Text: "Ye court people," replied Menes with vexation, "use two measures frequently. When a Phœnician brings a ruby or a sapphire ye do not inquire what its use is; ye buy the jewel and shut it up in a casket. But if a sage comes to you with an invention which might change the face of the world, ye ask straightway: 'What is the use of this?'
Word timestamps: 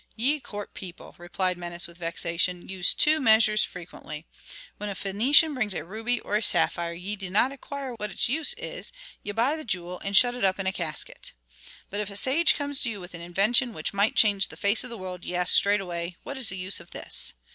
"Ye 0.15 0.39
court 0.39 0.73
people," 0.73 1.13
replied 1.19 1.59
Menes 1.59 1.85
with 1.87 1.99
vexation, 1.99 2.67
"use 2.67 2.95
two 2.95 3.19
measures 3.19 3.63
frequently. 3.63 4.25
When 4.77 4.89
a 4.89 4.95
Phœnician 4.95 5.53
brings 5.53 5.75
a 5.75 5.85
ruby 5.85 6.19
or 6.21 6.35
a 6.35 6.41
sapphire 6.41 6.95
ye 6.95 7.15
do 7.15 7.29
not 7.29 7.51
inquire 7.51 7.93
what 7.93 8.09
its 8.09 8.27
use 8.27 8.55
is; 8.55 8.91
ye 9.21 9.31
buy 9.31 9.55
the 9.55 9.63
jewel 9.63 9.99
and 9.99 10.17
shut 10.17 10.33
it 10.33 10.43
up 10.43 10.57
in 10.57 10.65
a 10.65 10.73
casket. 10.73 11.33
But 11.91 11.99
if 11.99 12.09
a 12.09 12.15
sage 12.15 12.55
comes 12.55 12.81
to 12.81 12.89
you 12.89 12.99
with 12.99 13.13
an 13.13 13.21
invention 13.21 13.73
which 13.73 13.93
might 13.93 14.15
change 14.15 14.47
the 14.47 14.57
face 14.57 14.83
of 14.83 14.89
the 14.89 14.97
world, 14.97 15.23
ye 15.23 15.35
ask 15.35 15.53
straightway: 15.55 16.15
'What 16.23 16.35
is 16.35 16.49
the 16.49 16.57
use 16.57 16.79
of 16.79 16.89
this?' 16.89 17.33